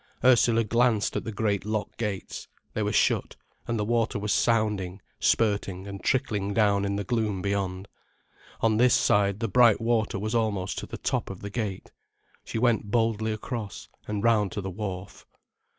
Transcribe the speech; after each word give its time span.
Ursula 0.23 0.63
glanced 0.63 1.15
at 1.15 1.25
the 1.25 1.31
great 1.31 1.63
lock 1.63 1.95
gates. 1.95 2.47
They 2.73 2.81
were 2.81 2.91
shut, 2.91 3.35
and 3.67 3.77
the 3.77 3.85
water 3.85 4.17
was 4.17 4.33
sounding, 4.33 4.99
spurting 5.19 5.85
and 5.85 6.03
trickling 6.03 6.55
down 6.55 6.85
in 6.85 6.95
the 6.95 7.03
gloom 7.03 7.43
beyond. 7.43 7.87
On 8.61 8.77
this 8.77 8.95
side 8.95 9.41
the 9.41 9.47
bright 9.47 9.79
water 9.79 10.17
was 10.17 10.33
almost 10.33 10.79
to 10.79 10.87
the 10.87 10.97
top 10.97 11.29
of 11.29 11.41
the 11.41 11.51
gate. 11.51 11.91
She 12.43 12.57
went 12.57 12.89
boldly 12.89 13.31
across, 13.31 13.89
and 14.07 14.23
round 14.23 14.51
to 14.53 14.61
the 14.61 14.71
wharf. 14.71 15.27